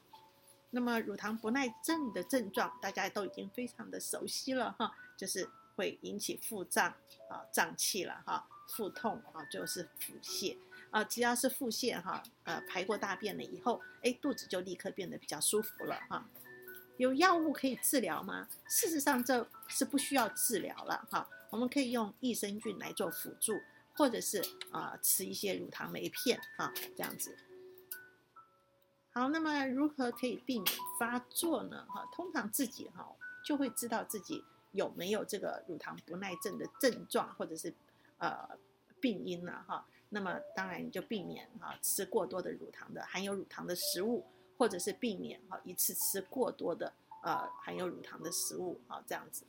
[0.71, 6.89] 那么乳糖不耐症的症状，大家都已经非常的熟悉了哈，就是会引起腹胀
[7.31, 8.47] 啊、胀气了哈。
[8.69, 10.59] 腹痛啊，就是腹泻
[10.91, 16.29] 啊，只要是腹泻哈，呃，排过大便了以后，哎，肚子就立刻变得比较舒服了哈。
[16.97, 18.49] 有药物可以治疗吗？
[18.69, 21.29] 事实上，这是不需要治疗了哈。
[21.51, 23.53] 我们可以用益生菌来做辅助，
[23.95, 24.43] 或者是
[24.73, 27.39] 啊，吃一些乳糖酶片啊，这样子。
[29.17, 31.87] 好，那么如何可以避免发作呢？
[31.89, 33.11] 哈，通常自己哈
[33.43, 37.73] 就会知道自己有没有这个乳糖不耐症的症状，或者是。
[38.19, 38.49] 呃，
[38.99, 44.25] 病因了哈，那么当然你就避免哈吃过多的乳糖的含有乳糖的食物，
[44.57, 46.91] 或者是避免哈一次吃过多的
[47.23, 49.45] 呃含有乳糖的食物啊这样子。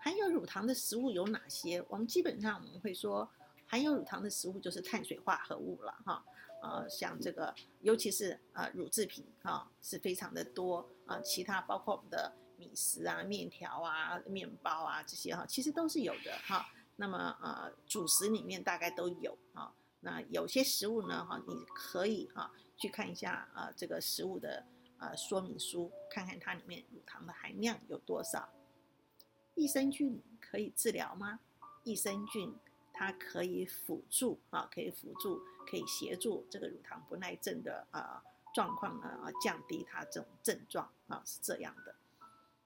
[0.00, 1.84] 含有乳糖的食物有哪些？
[1.90, 3.28] 我们基本上我们会说，
[3.66, 6.24] 含有乳糖的食物就是碳水化合物了哈，
[6.62, 12.32] 呃像这个尤其是呃乳制品哈是非常的多啊，其他包括我们的。
[12.58, 16.64] 米食啊、面条啊、面包啊这些哈，其实都是有的哈。
[16.94, 19.74] 那么呃，主食里面大概都有啊。
[19.98, 24.64] 那有些食物呢哈，你可以哈去看一下啊这个食物的
[24.98, 28.48] 呃说明书，看看它里面乳糖的含量有多少。
[29.56, 31.40] 益生菌可以治疗吗？
[31.82, 32.54] 益生菌
[32.92, 38.22] 它可以辅助啊，可以辅助，可以协助这个乳糖不耐症的啊
[38.54, 41.94] 状况呢啊，降低它这种症状啊，是这样的。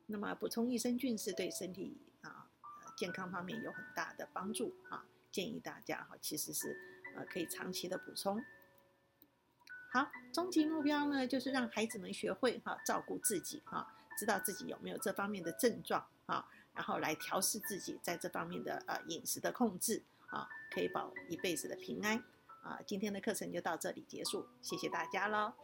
[0.07, 2.49] 那么补充益生菌是对身体啊
[2.97, 6.77] 健康方面有很大的帮助啊，建议大家哈其实是
[7.17, 8.43] 呃可以长期的补充。
[9.93, 22.23] 好，终极目标呢就是让孩子们学会哈照顾自己哈，知道自己有没有这方面的症状啊，然后来调试自己在这方面的呃饮食的控制啊，可以保一辈子的平安
[22.67, 22.81] 啊。
[22.87, 25.55] 今天的课程就到这里结束，谢谢大家喽。